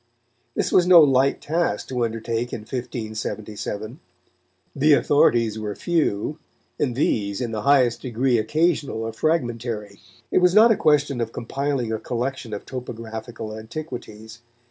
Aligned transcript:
This 0.55 0.71
was 0.71 0.87
no 0.87 0.99
light 1.01 1.41
task 1.41 1.87
to 1.89 2.03
undertake 2.03 2.51
in 2.51 2.61
1577. 2.61 3.99
The 4.75 4.93
authorities 4.93 5.59
were 5.59 5.75
few, 5.75 6.39
and 6.79 6.95
these 6.95 7.39
in 7.39 7.51
the 7.51 7.61
highest 7.61 8.01
degree 8.01 8.39
occasional 8.39 9.03
or 9.03 9.13
fragmentary. 9.13 9.99
It 10.31 10.39
was 10.39 10.55
not 10.55 10.71
a 10.71 10.75
question 10.75 11.21
of 11.21 11.31
compiling 11.31 11.93
a 11.93 11.99
collection 11.99 12.51
of 12.51 12.65
topographical 12.65 13.55
antiquities. 13.55 14.39